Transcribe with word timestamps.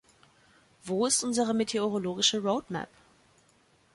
Wo 0.83 1.05
ist 1.05 1.23
unsere 1.23 1.53
meteorologische 1.53 2.39
Road 2.39 2.71
Map? 2.71 2.89